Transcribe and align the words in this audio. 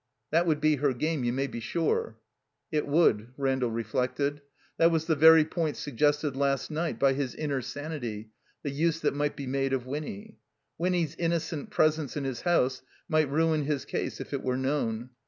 That 0.31 0.47
would 0.47 0.59
be 0.59 0.77
her 0.77 0.93
game, 0.93 1.23
you 1.23 1.31
may 1.31 1.45
be 1.45 1.59
sure." 1.59 2.17
It 2.71 2.87
would, 2.87 3.27
Randall 3.37 3.69
reflected. 3.69 4.41
That 4.77 4.89
was 4.89 5.05
the 5.05 5.15
very 5.15 5.45
point 5.45 5.77
suggested 5.77 6.35
last 6.35 6.71
night 6.71 6.97
by 6.97 7.13
his 7.13 7.35
inner 7.35 7.61
sanity, 7.61 8.31
the 8.63 8.71
use 8.71 8.99
that 9.01 9.13
might 9.13 9.35
be 9.35 9.45
made 9.45 9.73
of 9.73 9.85
Winny. 9.85 10.39
Winny's 10.79 11.13
in 11.13 11.29
nocent 11.29 11.69
presence 11.69 12.17
in 12.17 12.23
his 12.23 12.41
house 12.41 12.81
might 13.07 13.29
ruin 13.29 13.65
his 13.65 13.85
case 13.85 14.19
if 14.19 14.33
it 14.33 14.41
were 14.41 14.57
known. 14.57 15.11